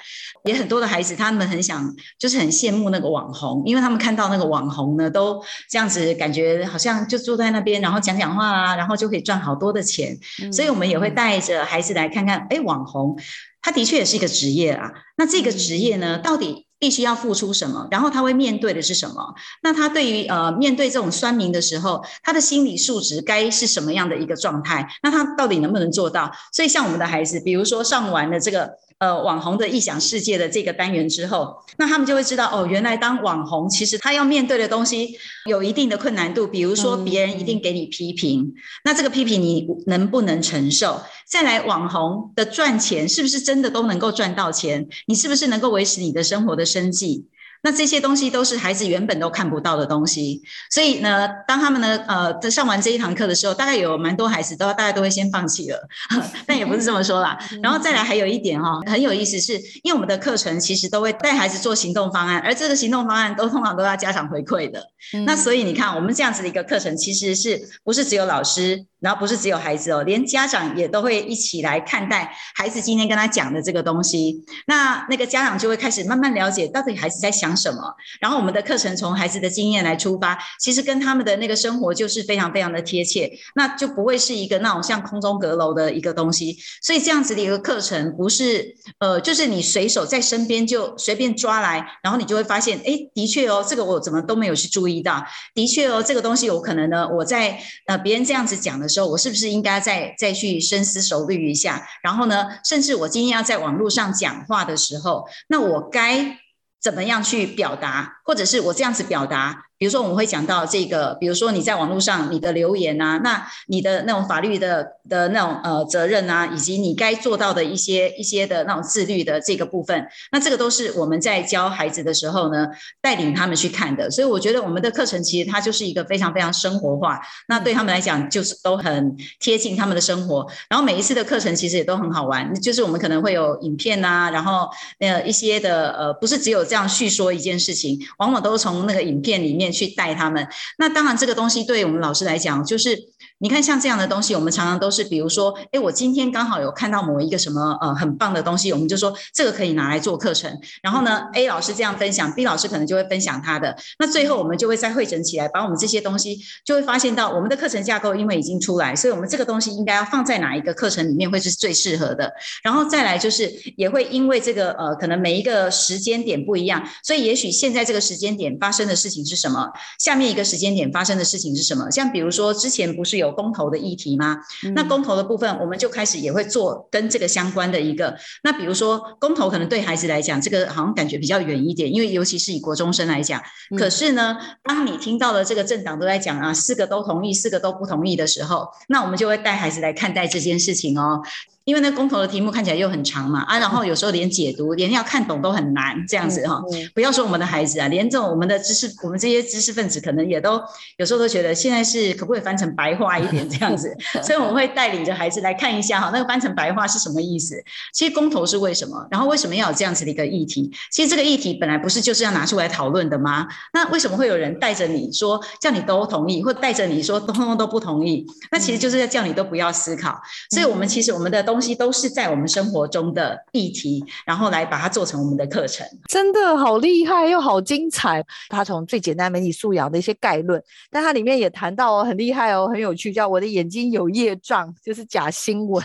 [0.44, 10.18] 也很多的孩子，他们很想，就是很羡慕那个网红，因为他们看到那个网红呢，都这样子，感觉好像就坐在那边，然后讲讲话啊，然后就可以赚好多的钱。
[10.50, 13.18] 所以我们也会带着孩子来看看，哎，网红，
[13.61, 14.90] 他的确也是一个职业啊。
[15.18, 17.87] 那这个职业呢，到底必须要付出什么？
[17.90, 19.35] 然后他会面对的是什么？
[19.62, 24.88] 那他对于呃面对这种酸民的时候，他的心理素质该是什么样的一个状态？
[25.03, 26.33] 那他到底能不能做到？
[26.50, 28.70] 所以像我们的孩子，比如说上完了这个。
[29.00, 41.00] 呃，网红的异想世界的这个单元之后，那他们就会知道哦，原来当网红其实他要面对的东西有一定的困难度，比如说别人一定给你批评，那这个批评你能不能承受？
[41.26, 44.86] 再来，网红的赚钱是不是真的都能够赚到钱？
[45.06, 47.24] 你是不是能够维持你的生活的生计？
[47.62, 55.88] 那这些东西都是孩子原本都看不到的东西，所以呢，当他们呢，呃，在上完这一堂课的时候，大概有蛮多孩子都大家都会先放弃了，
[56.46, 57.38] 但也不是这么说啦。
[57.62, 64.83] 然后再来还有一点哈，很有意思，是因为我们的课程其实都会带孩子做行动方案，而这个行动方案都通常都要家长回馈的。
[65.27, 68.87] 那所以你看，我们这样子的一个课程，其实是不是只有老师？
[69.01, 74.44] 然后不是只有孩子哦，连家长也都会一起来看待孩子今天跟他讲的这个东西。
[74.66, 77.82] 那那个家长就会开始慢慢了解到底孩子在想讲什么。
[78.20, 86.56] 然后我们的课程从孩子的经验来出发，其实跟他们的那个生活就是非常非常的贴切，那就不会是一个那种像空中阁楼的一个东西。
[86.82, 95.24] 所以这样子的一个课程，不是呃，就是你随手在身边就随便抓来，然后你就会发现，哎，的确哦，这个我怎么都没有去注意到。
[95.54, 98.90] 的确哦，这个东西有可能呢，我在呃别人这样子讲的。
[98.90, 101.86] 时候，我是不是应该再再去深思熟虑一下？
[102.02, 106.36] 然后呢，甚至我今天要在网络上讲话的时候，那我该
[106.80, 109.66] 怎么样去表达，或者是我这样子表达？
[109.80, 122.66] 比如说，我们会讲到这个，比如说你在网络上你的留言啊，那你的那种法律的的那种呃责任啊，以及你该做到的一些一些的那种自律的这个部分，那这个都是我们在教孩子的时候呢，
[123.00, 124.10] 带领他们去看的。
[124.10, 130.46] 所以我觉得我们的课程其实它就是一个非常非常生活化，那对他们来讲就是都很贴近他们的生活。
[130.68, 139.69] 然后每一次的课程其实也都很好玩，就是我们可能会有影片啊，然后呃一些的呃不是只有这样叙说一件事情，往往都从那个影片里面。
[139.72, 140.46] 去带他们，
[140.78, 142.96] 那当然这个东西对我们老师来讲，就是
[143.42, 150.61] 你看像这样的东西，我们常常都是，比如说，哎，我今天刚好有看到某一个什么呃很棒的东西，我们就说这个可以拿来做课程。
[150.83, 153.74] 然后呢，A 老师这样分享，B 老师可能就会分享他的。
[153.98, 162.31] 那最后我们就会再汇整起来，把我们这些东西就会发现到我们的课程架构，因为已经出来，所以我们这个东西应该要放在哪一个课程里面会是最适合的。
[162.62, 169.70] 然后再来就是也会因为这个呃可能每一个时间点不一样，所以也许现在这个时间点发生的事情是什么？
[169.98, 171.90] 下面一个时间点发生的事情是什么？
[171.90, 174.38] 像比如说之前不是有公投的议题吗？
[174.74, 178.16] 那公投的部分，我们就开始也会做跟这个相关的一个。
[178.42, 183.40] 那比如说公投可能对孩子来讲，这个好像感觉比较远一点，因为尤其是以国中生来讲。
[183.78, 191.22] 可是呢，当你听到了这个政党都在讲啊，四个都同意，四个都不同意的时候，那我们就会带孩子来看待这件事情哦。
[191.70, 196.61] 因为那公投的题目看起来又很长嘛，啊，然后有时候连解读连要看懂都很难，这样子哈。
[196.92, 200.61] 不要说我们的孩子啊，连这种我们的知识，我们这些知识分子可能也都
[200.96, 203.96] 有时候都觉得现在是可不可以翻成白话一点这样子。
[204.20, 207.54] 所以我们会带领着孩子来看一下哈，那个翻成白话是什么意思？
[207.92, 209.06] 其实公投是为什么？
[209.12, 210.68] 然后为什么要有这样子的一个议题？
[210.90, 213.46] 其实这个议题本来不是就是要拿出来讨论的吗？
[213.72, 218.26] 那为什么会有人带着你说叫你都同意，或带着你说通通都不同意？
[218.50, 220.20] 那其实就是要叫你都不要思考。
[220.50, 225.87] 所以我们其实我们的东东西都是在我们生活中的议题，然后来把它做成我们的课程。
[226.09, 228.25] 真的好厉害又好精彩。
[228.49, 235.85] 他从最简单媒体素养的一些概论，但它里面也谈到哦，很厉害哦，很有趣，叫我的眼睛有业障，就是假新闻，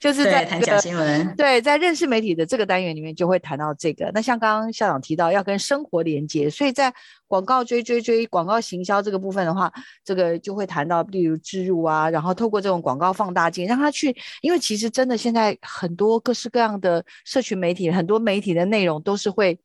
[0.00, 1.34] 就是在谈假新闻。
[1.36, 4.10] 对，在认识媒体的这个单元里面就会谈到这个。
[4.14, 6.90] 那像刚刚校长提到要跟生活连接，所以在
[7.28, 9.70] 广告追追追广告行销这个部分的话，
[10.02, 19.58] 这个就会谈到，例如植入啊，然后透过这种广告放大镜，让他去，因为其实真的现在很多各式各样的社群媒体，很多媒体的内容都是会。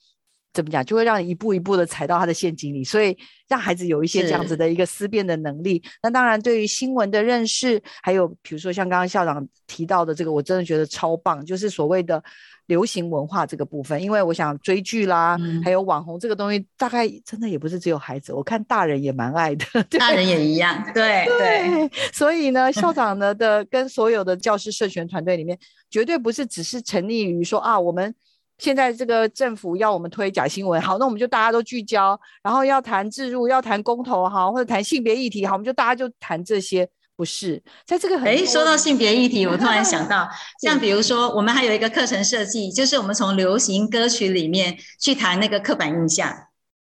[0.56, 3.16] 怎么讲，就会让你一步一步的踩到他的陷阱里，所以
[3.50, 5.84] 让孩子有一些这样子的一个思辨的能力。
[6.02, 12.24] 那当然，对于新闻的认识，还有比如说像刚刚校长提到的这个，我真的觉得超棒，就是所谓的
[12.68, 14.02] 流行文化这个部分。
[14.02, 19.66] 因为我想追剧啦，还有网红这个东西，大概真的也不是只有孩子，我看大人也蛮爱的，
[20.00, 20.82] 大人也一样。
[20.94, 28.16] 对对，所以呢，校长呢的跟所有的教师社群团队里面，绝对不是只是沉溺于说啊我们。
[28.58, 36.88] 现在这个政府要我们推假新闻，好，那我们就大家都聚焦，然后要谈制入，要谈公投，哈，或者谈性别议题，好，我们就大家就谈这些，
[37.18, 40.28] 不是在这个很哎，说到性别议题，我突然想到，
[40.64, 46.32] 像比如说，我们还有一个课程设计，就是我们从流行歌曲里面去谈那个刻板印象，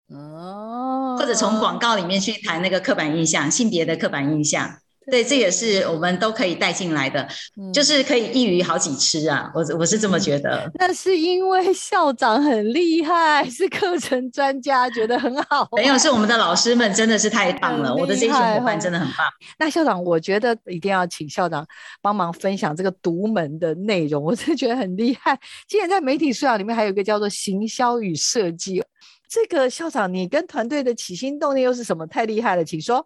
[0.09, 4.82] 哦，或者从广告里面去谈那个刻板印象，性别的刻板印象。
[5.11, 7.27] 对，这也是我们都可以带进来的，
[7.73, 9.51] 就是可以一鱼好几吃啊！
[9.55, 10.71] 我我是这么觉得。
[10.79, 15.69] 那是因为校长很厉害，是课程专家，觉得很好。
[15.77, 19.27] 没有，是我们的老师们真的是太棒了，我的这群伙伴真的很棒。
[19.59, 21.67] 那校长，我觉得一定要请校长
[22.01, 25.39] 帮忙分享这个独门的内容，我真的觉得很厉害。
[25.69, 28.83] 今年在媒体素养里面还有一个叫做行销与设计，
[29.29, 32.07] 这个校长你跟团队的起心动念又是什么？
[32.07, 33.05] 太厉害了，请说。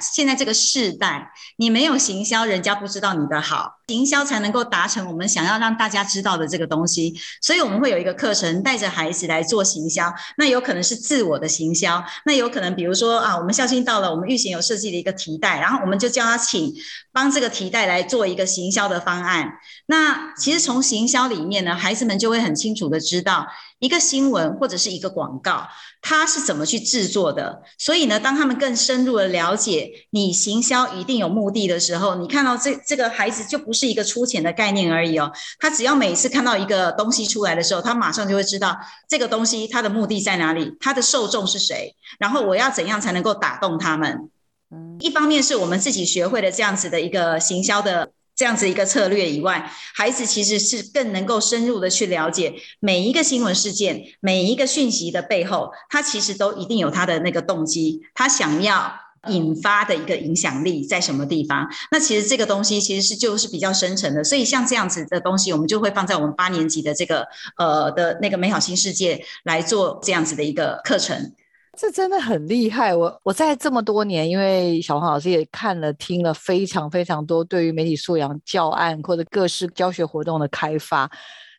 [0.00, 3.78] 现在这个世代，你没有行销，人家不知道你的好。
[3.86, 7.14] 行销才能够达成我们想要让大家知道的这个东西。
[7.40, 10.12] 所以我们会有一个课程，带着孩子来做行销。
[10.36, 16.74] 那有可能是自我的行销，那有可能比如说啊，我们校庆到了，我们预先有设计的一个提袋，然后我们就叫他请
[17.12, 19.52] 帮这个提袋来做一个行销的方案。
[19.86, 23.46] 那其实从行销里面呢，孩子们就会很清楚的知道。
[23.84, 25.68] 一个新闻或者是一个广告，
[26.00, 27.62] 它是怎么去制作的？
[27.76, 35.30] 所以呢，当他们更深入的了解你行销一定有目的的时候，你看到这这个孩子就不是一个粗浅的概念而已哦。
[35.58, 38.74] 他只要每次看到一个东西出来的时候，他马上就会知道
[39.06, 44.30] 这个东西它的目的在哪里，它的受众是谁，然后我要怎样才能够打动他们。
[44.70, 48.12] 嗯，一方面是我们自己学会了这样子的一个行销的。
[48.36, 58.92] 这样子一个策略以外，孩子其实是更能够深入的去了解每一个新闻事件、每一个讯息的背后，他其实都一定有他的那个动机，他想要
[59.28, 61.68] 引发的一个影响力在什么地方？
[61.90, 71.32] 那其实这个东西其实是就是比较深层的，所以像这样子的东西，我们就会放在我们八年级的这个呃的那个美好新世界来做这样子的一个课程。
[71.76, 81.10] 这真的很厉害，我我在这么多年，因为小黄老师也看了听了非常非常多对于媒体素养教案或者各式教学活动的开发，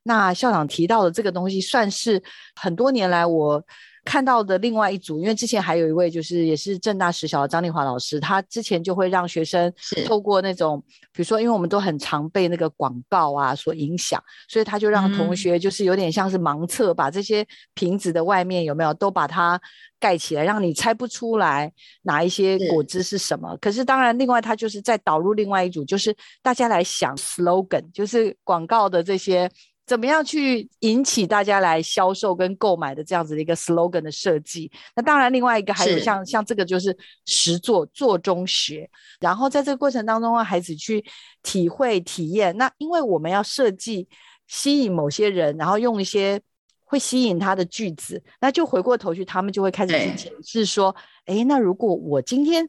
[0.03, 2.21] 那校长提到的这个东西，算是
[2.55, 3.63] 很多年来我。
[4.05, 9.73] 看到的另外一组，因为之前还有一位就是也是正大实小的张丽华老师，他之前就会让学生
[10.05, 19.59] 透过那种，比如说，因为我们都很常被那个广告啊所影响，所以他就让同学就是有点像是盲测，把这些瓶子的外面有没有都把它
[19.99, 23.57] 盖起来，让你猜不出来哪一些果汁是什么。
[23.59, 29.49] 可是当然，另外他就是在导入另外一组，就是大家来想 slogan，就是广告的这些。
[29.85, 34.71] 怎么样去引起大家来销售跟购买的这样子的一个 slogan 的设计？
[34.95, 41.05] 那当然，另外一个还有像像这个就是实做做中学，然后在这个过程当中让孩子去
[41.43, 42.57] 体会体验。
[42.57, 44.07] 那因为我们要设计
[44.47, 46.41] 吸引某些人，然后用一些
[46.83, 50.95] 会吸引他的句子，那就回过头去，他们就会开始去解释说：
[51.25, 52.67] 哎，那如果我今天。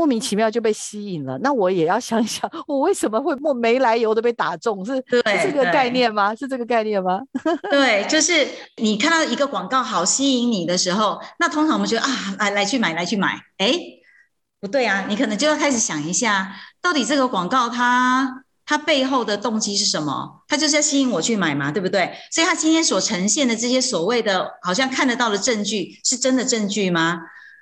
[0.00, 4.82] 莫名其妙就被吸引了，那我也要想想，我为什么会莫没来由的被打中？
[4.82, 6.34] 是是这个概念吗？
[6.34, 7.20] 是这个概念吗？
[7.70, 12.08] 对，就是你看到一个广告好吸引你的时候，那通常我们觉得啊，
[12.38, 13.38] 来来去买，来去买。
[13.58, 13.78] 哎，
[14.58, 20.42] 不对啊，你可能就要开始想一下，到底这个广告它它背后的动机是什么？
[20.48, 22.10] 它就是要吸引我去买嘛，对不对？
[22.30, 27.20] 所以它今天所呈现的这些所谓的好像看得到的证据，是真的证据吗？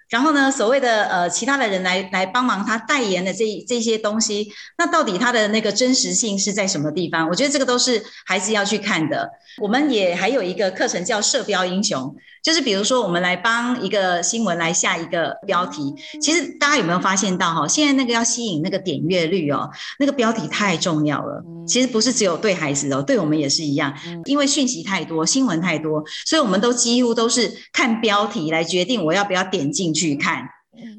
[0.09, 7.29] 然后呢，所谓的呃其他的人来来帮忙他代言的这这些东西，那到底他的那个真实性是在什么地方？
[7.29, 9.31] 我觉得这个都是孩子要去看的。
[9.59, 12.15] 我们也还有一个课程叫射标英雄。
[12.49, 17.69] 就是比如说，我们来帮一个新闻来下一个标题，其实大家有没有发现到哈？
[17.69, 21.45] 现在那个要吸引那个点阅率哦，那个标题太重要了。
[21.67, 23.93] 其实不是只有对孩子哦，对我们也是一样，
[24.25, 30.49] 因为讯息太多，新闻太多，所以我们都几乎都是看标题来决定我要不要点进去看。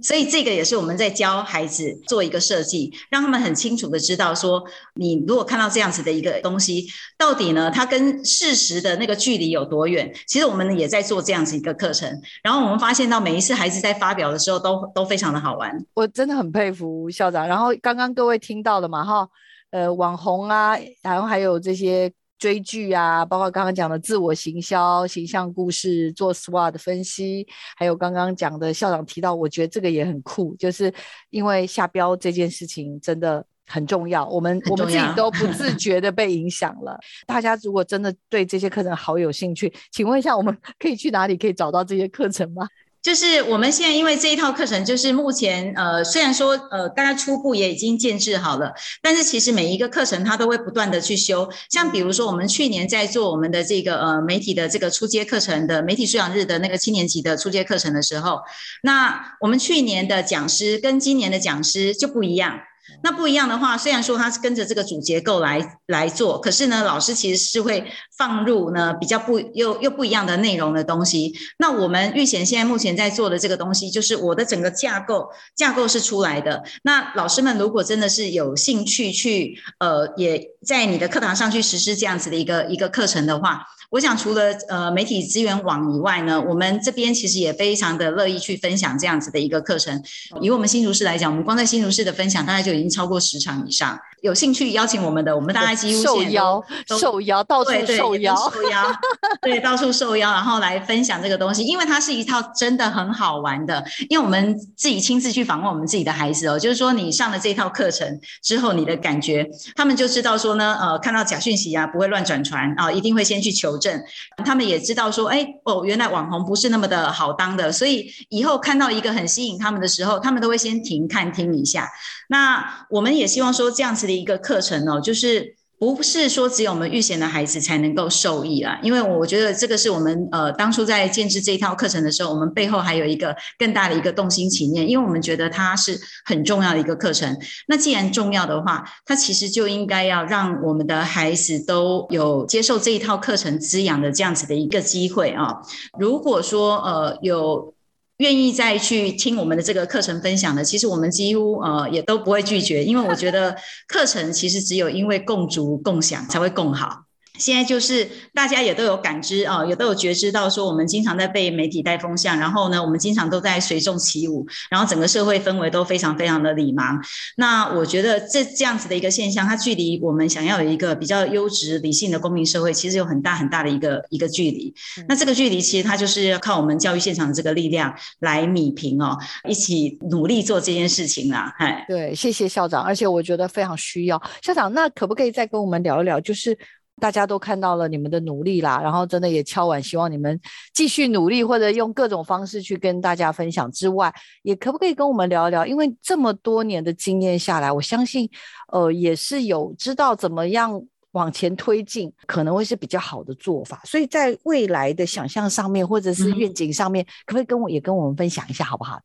[0.01, 4.63] 所以这个也是我们在教孩子做一个设计，让他们很清楚的知道说，
[4.95, 10.13] 你如果看到这样子的一个东西，到底呢它跟事实的那个距离有多远？
[10.27, 12.09] 其实我们也在做这样子一个课程，
[12.43, 15.71] 然后我们发现到每一次孩子在发表的时候都都非常的好玩。
[15.93, 17.47] 我真的很佩服校长。
[17.47, 19.27] 然后刚刚各位听到的嘛哈，
[19.71, 22.11] 呃网红啊，然后还有这些。
[22.39, 30.91] 追剧啊，包括刚刚讲的自我行销、形象故事、做 SWOT 分析，还有刚刚讲的校长提到，我觉得这个也很酷，就是
[31.29, 36.97] 因为下标这件事情真的很重要，我们我们自己都不 自觉的被影响了。
[37.27, 42.65] 大家如果真的对这些课程好有兴趣，请问一下，我们可以去哪里可以找到这些课程吗？
[43.02, 51.50] 就是我们现在因为这一套课程，就是目前呃，虽然说呃，大家初步也已经建制好了，但是其实每一个课程它都会不断的去修。
[51.70, 58.39] 像比如说，我们去年在做我们的这个呃媒体的这个初阶课程的媒体素养日的那个七年级的初阶课程的时候，
[58.84, 62.60] 那我们去年的讲师跟今年的讲师就不一样。
[63.01, 67.85] 那不一样的话，虽然说他是跟着这个主结构来来做，可是呢，老师其实是会
[68.17, 71.33] 放入呢比较不又又不一样的内容的东西。
[71.57, 76.63] 那我们玉贤现在目前在做的这个东西，就是我的整个架构架构是出来的。
[76.83, 83.65] 那老师们如果真的是有兴趣去呃，也在你的课堂上去实施这样子的一个一个课程的话。
[83.89, 90.03] 我想，除了呃媒体资源网以外呢，我们这边其实也非常的乐意去分享这样子的一个课程。
[90.41, 93.99] 以我们新竹市来讲，我们光在新竹市的分享，大概就已经超过十场以上。
[94.22, 96.63] 有兴趣邀请我们的，我们大家几乎受邀，
[96.99, 98.84] 受邀到处受邀，受邀，
[99.41, 103.84] 对，到处受邀，然后来分享这个东西，因为它是一套真的很好玩的。
[104.09, 114.01] 因为我们自己亲自去访问我们自己的孩子哦，就是说你上了这套课程之后，你的感觉，他们就知道说呢，呃，看到假讯息啊，不会乱转传啊，一定会先去求证。
[114.43, 121.89] 他们也知道说，哎，哦，原来网红不是那么的好当的，所以以后看到一个很吸引他们的时候，他们都会先停看听一下。
[122.28, 137.34] 那我们也希望说这样子的一个课程哦，就是不是说只有我们遇险的孩子才能够受益啊，因为我觉得这个是我们呃当初在建制这一套课程的时候，我们背后还有一个更大的一个动心起念，因为我们觉得它是很重要的一个课程。
[137.68, 145.62] 那既然重要的话，它其实就应该要让我们的孩子都有接受这一套课程滋养的这样子的一个机会啊。
[145.97, 147.74] 如果说呃有。
[148.20, 153.55] 愿意再去听我们的这个课程分享的，其实我们几乎呃也都不会拒绝，因为我觉得
[153.88, 157.09] 课程其实只有因为共足共享才会更好。
[157.39, 166.99] 现在就是大家也都有感知啊，也都有觉知到说，我们经常在被媒体带风向，然后呢，我们经常都在随众起舞，然后整个社会氛围都非常非常的礼盲。
[167.37, 174.73] 那我觉得这这样子的一个现象，它距离我们想要有一个比较优质理性的公民社会，其实有很大很大的一个一个距离。
[175.07, 179.17] 那这个距离其实它就是要靠我们教育现场的这个力量来米平哦，
[179.47, 181.53] 一起努力做这件事情啦。
[181.59, 184.73] 哎，对，谢谢校长，而且我觉得非常需要校长。
[184.73, 186.57] 那可不可以再跟我们聊一聊，就是？
[187.00, 190.39] 大家都看到了你们的努力啦，然后真的也敲碗，希望你们
[190.74, 193.72] 继续努力，或者用各种方式去跟大家分享。
[193.72, 195.66] 之外，也可不可以跟我们聊一聊？
[195.66, 198.30] 因为这么多年的经验下来，我相信，
[198.72, 200.82] 呃，也是有知道怎么样
[201.12, 203.82] 往前推进，可能会是比较好的做法。
[203.86, 209.00] 所以在未来的想象上面，或者是愿景上面，可不可以跟我也跟我们分享一下，好不好？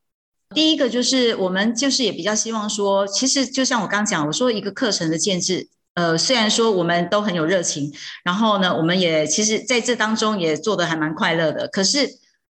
[0.54, 5.68] 第一个就是我们就是也比较希望说，其实就像我刚刚讲，我说一个课程的建制。
[5.94, 7.92] 呃，虽然说我们都很有热情，
[8.24, 11.68] 然后呢，我们也其实在这当中也做的还蛮快乐的。
[11.68, 12.08] 可是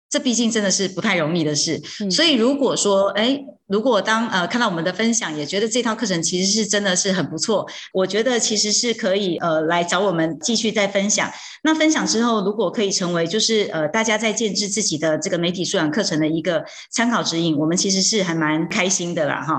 [0.09, 1.81] 这毕竟真的是不太容易的事。
[2.11, 11.29] 所以如果说，哎，如果当呃看到我们的分享，也觉得这套课程其实是真的是很不错，我觉得其实是可以呃来找我们继续再分享。
[11.65, 19.59] 那分享之后，如果可以成为就是呃大家在建制自己的这个媒体素养课程的一个参考指引，我们其实是还蛮开心的啦，哈。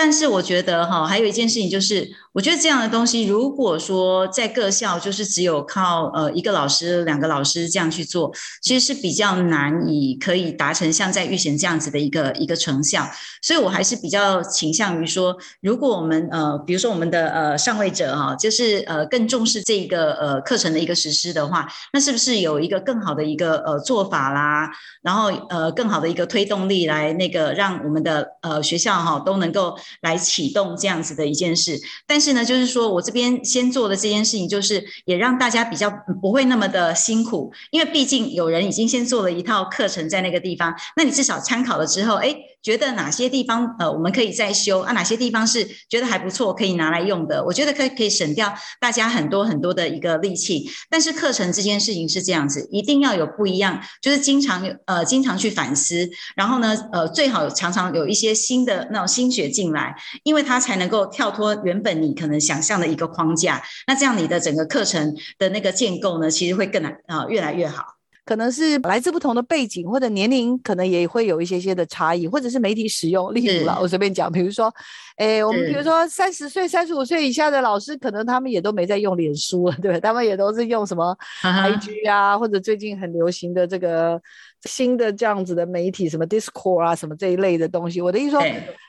[0.00, 13.04] 但是我觉得哈，还有一件事情就是，我觉得这样的东西，如果说在各校就是只有靠呃一个老师、两个老师这样去做，其实是比较难以可以达成像在育贤这样子的一个一个成效。
[13.42, 24.70] 所以我还是比较倾向于说，如果我们呃，比如说我们的呃上位者哈，就是呃更重视这一个呃课程的一个实施的话，那是不是有一个更好的一个呃做法啦？
[25.02, 29.76] 然后呃更好的一个推动力来那个让我们的呃学校哈都能够。
[30.02, 31.80] 来启动这样子的一件事。
[32.06, 42.36] 但是是呢，就是说我这边先做的这件事情，就是也让大家比较不会那么的辛苦，因为毕竟有人已经先做了一套课程在那个地方，那你至少参考了之后，哎。
[42.62, 44.92] 觉得哪些地方呃我们可以再修啊？
[44.92, 47.44] 哪些地方是觉得还不错可以拿来用的？
[47.44, 50.68] 我觉得可以可以省掉大家很多很多的一个力气。
[50.90, 59.94] 但是课程这件事情是这样子，一定要有不一样，就是经常呃经常去反思，然后呢呃最好常常有一些新的那种心血进来，
[60.24, 63.62] 因为它才能够跳脱原本你可能想象的一个框架。
[63.86, 67.97] 那这样你的整个课程的那个建构呢，其实会更难啊越来越好。
[68.28, 73.32] 可能是来自不同的背景或者年龄，可能也会有一些些的差异，或者是媒体使用。
[73.32, 74.70] 例如啦，我随便讲，比如说，
[75.16, 84.20] 哎，我们比如说三十岁、三十五岁以下的老师，可能他们也都没在用脸书了， 对他们也都是用什么 IG 啊，或者最近很流行的这个
[84.64, 88.02] 新的这样子的媒体，什么 Discord 啊，什么这一类的东西。
[88.02, 88.42] 我的意思说，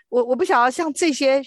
[0.10, 1.42] 我我不晓得像这些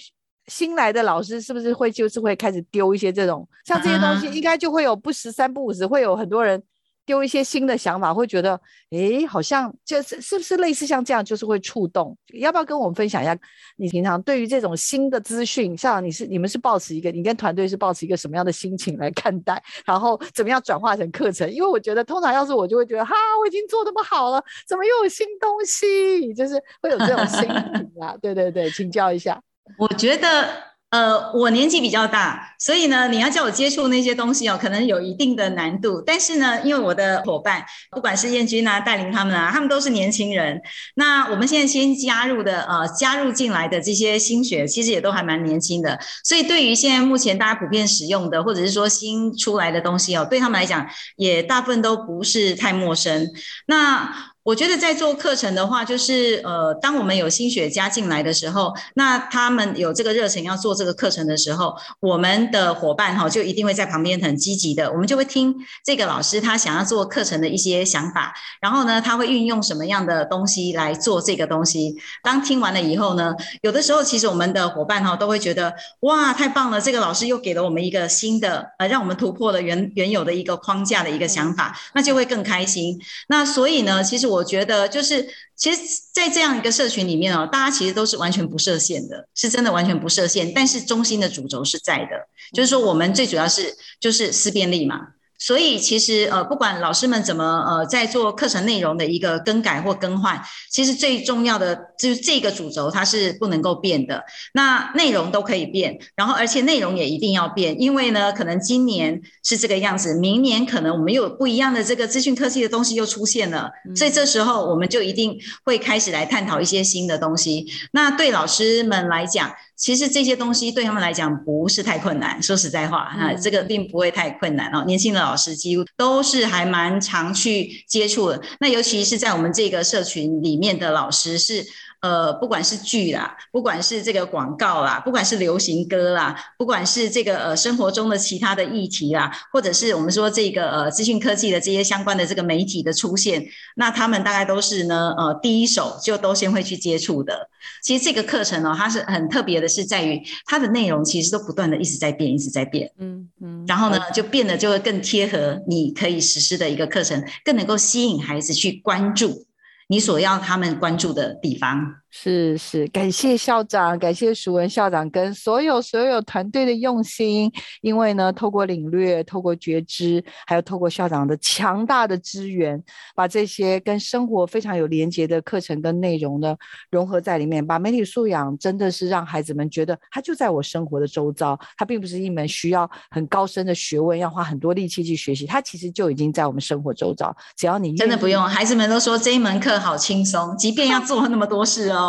[0.47, 6.59] 新来的老师，是不是会就是会开始丢一些这种像这些东西，应该就会有不十三不五十，会有很多人。
[7.05, 8.59] 丢一些新的想法，会觉得，
[8.91, 12.17] 哎，好像就是是不是类似像这样，就是会触动。
[12.39, 13.37] 要不要跟我们分享一下，
[13.75, 21.51] 你平常对于这种新的资讯，像你是你们是抱持一个，你跟团队是抱持一个什么样的心情来看待，然后怎么样转化成课程？
[21.51, 26.33] 因为我觉得，通常要是我就会觉得，哈，我已经做那么好了，怎么又有新东西？
[26.33, 28.15] 就是会有这种心情啊。
[28.21, 29.41] 对对对，请教一下。
[29.77, 30.72] 我觉得。
[30.93, 35.99] 呃，我年纪比较大，所以呢，你要叫我接触那些东西哦，可能有一定的难度。
[36.05, 40.61] 但是呢，因为我的伙伴，不管是燕君啊，带领他们啊，他们都是年轻人。
[40.93, 45.99] 那我们现在先加入的，呃，加入进来的这些新血，其实也都还蛮年轻的。
[46.23, 53.27] 所以对于现在目前大家普遍使用的，或者是说新出来的东西哦，对他们来讲，也大部分都不是太陌生。
[53.65, 71.95] 那我觉得在做课程的话，就是呃，当我们有新学加进来的时候，那他们有这个热忱要做这个课程的时候，我们的伙伴哈就一定会在旁边很积极的，我们就会听这个老师他想要做课程的一些想法，然后呢，他会运用什么样的东西来做这个东西。
[72.21, 82.99] 当听完了以后呢，有的时候其实我们的伙伴哈都会觉得哇，太棒了，这个老师又给了我们一个新的呃，让我们突破了原原有的一个框架的一个想法，那就会更开心。
[83.29, 84.32] 那所以呢，其实。
[84.33, 85.81] 我觉得就是，其实，
[86.11, 90.51] 在这样一个社群里面哦，大家其实都是完全不设限的，是真的完全不设限。
[90.53, 94.99] 但是中心的主轴是在的，就是说我们最主要是就是思辨力嘛。
[95.43, 100.41] 所以其实呃，不管老师们怎么呃，在做课程内容的一个更改或更换，
[100.71, 104.23] 其实最重要的就是这个主轴它是不能够变的。
[104.53, 117.67] 那内容都可以变，然后而且内容也一定要变，因为呢，可能今年是这个样子，明年可能我们又有不一样的这个资讯科技的东西又出现了，所以这时候我们就一定会开始来探讨一些新的东西。
[117.91, 119.51] 那对老师们来讲，
[119.83, 124.85] 其实这些东西对他们来讲不是太困难，说实在话哈，这个并不会太困难哦。
[124.87, 131.65] 年轻的老师几乎都是还蛮常去接触的，那尤其是在我们这个社群里面的老师是。
[132.03, 143.45] 呃，不管是剧啦，不管是这个广告啦，不管是流行歌啦，不管是这个呃生活中的其他的议题啦，或者是我们说这个呃资讯科技的这些相关的这个媒体的出现，
[143.77, 147.49] 那他们大概都是呢呃第一手就都先会去接触的。
[147.81, 152.91] 其实这个课程呢，它是很特别的，是在于它的内容其实都不断的一直在变，一直在变。
[152.99, 153.63] 嗯嗯。
[153.65, 159.45] 然后呢，就变得就会更贴合你可以实施的一个课程，更能够吸引孩子去关注
[159.93, 162.02] 你所要他们关注的地方。
[162.15, 167.51] 是是，感谢校长，感谢淑文校长跟所有所有团队的用心。
[167.81, 172.81] 因为呢，透过领略，透过觉知，还有透过校长的强大的资源，
[173.15, 176.55] 把这些跟生活非常有连结的课程跟内容呢
[176.91, 187.35] 融合在里面，把媒体素养真的是让孩子们觉得它就在我生活的周遭，它并不是一门需要很高深的学问，要花很多力气去学习，它其实就已经在我们生活周遭。
[187.57, 192.02] 只要你真的不用，孩子们都说这一门课好轻松，即便要做那么多事哦。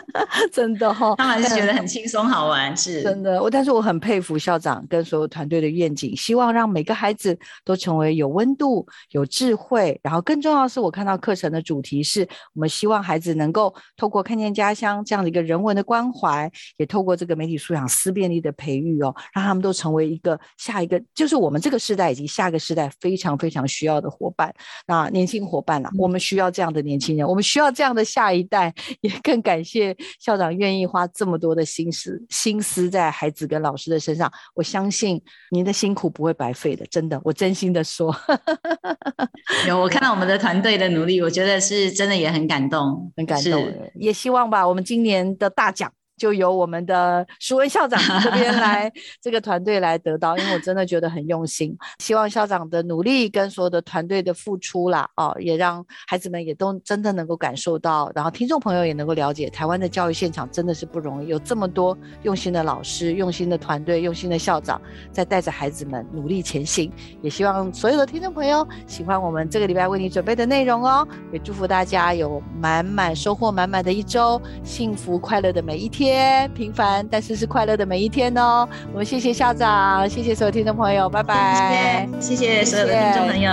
[0.52, 3.42] 真的哈， 他们还是觉得很轻松好玩，是真的。
[3.42, 9.98] 我但是我很佩服校长跟所有团队的愿景，希望让每个孩子都成为有温度、有智慧。
[10.02, 24.52] 然后更重要的是，我看到课程的主题是我们希望孩子能够透过看见家乡这样的一个人文的关怀，也透过这个媒体素养思辨力的培育哦，让他们都成为一个下一个，就是我们这个时代以及下一个时代非常非常需要的伙伴。
[24.86, 29.74] 那年轻伙伴啊，我们需要这样的年轻人，我们需要这样的下一代，也更感谢。
[29.74, 35.20] 谢校长愿意花这么多的心思心思在孩子跟老师的身上，我相信
[35.50, 38.14] 您的辛苦不会白费的，真的，我真心的说。
[39.66, 43.90] 有我看到我们的团队的努力，我觉得是真的也很感动，很感动。
[43.96, 48.90] 也希望吧，我们今年的大奖就由我们的舒文校长 这边来
[49.20, 66.92] 这个团队来得到，因为我真的觉得很用心，希望校长的努力跟所有的团队的付出啦，哦，也让孩子们也都真的能够感受到，然后听众朋友也能够了解，台湾的教育现场真的是不容易，有这么多用心的老师、用心的团队、用心的校长在带着孩子们努力前行，
[67.22, 76.03] 也希望所有的听众朋友喜欢我们这个礼拜为你准备的内容哦，也祝福大家有满满收获满满的一周，幸福快乐的每一天。
[76.04, 78.68] 天平凡，但是是快乐的每一天哦。
[78.92, 82.06] 我们谢谢校长，谢谢所有听众朋友，拜拜。
[82.20, 83.50] 谢谢，谢谢所有的听众朋友。